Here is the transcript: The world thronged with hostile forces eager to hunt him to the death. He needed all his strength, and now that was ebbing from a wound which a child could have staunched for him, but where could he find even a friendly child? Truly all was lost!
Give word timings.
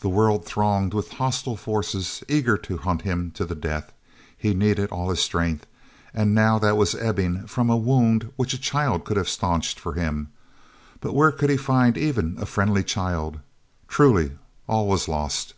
The 0.00 0.08
world 0.08 0.46
thronged 0.46 0.94
with 0.94 1.10
hostile 1.20 1.58
forces 1.58 2.24
eager 2.26 2.56
to 2.56 2.78
hunt 2.78 3.02
him 3.02 3.30
to 3.32 3.44
the 3.44 3.54
death. 3.54 3.92
He 4.34 4.54
needed 4.54 4.88
all 4.88 5.10
his 5.10 5.20
strength, 5.20 5.66
and 6.14 6.34
now 6.34 6.58
that 6.58 6.78
was 6.78 6.94
ebbing 6.94 7.46
from 7.46 7.68
a 7.68 7.76
wound 7.76 8.32
which 8.36 8.54
a 8.54 8.58
child 8.58 9.04
could 9.04 9.18
have 9.18 9.28
staunched 9.28 9.78
for 9.78 9.92
him, 9.92 10.30
but 11.02 11.12
where 11.14 11.32
could 11.32 11.50
he 11.50 11.58
find 11.58 11.98
even 11.98 12.38
a 12.40 12.46
friendly 12.46 12.82
child? 12.82 13.40
Truly 13.88 14.38
all 14.66 14.88
was 14.88 15.06
lost! 15.06 15.52